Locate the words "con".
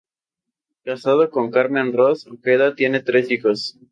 1.29-1.51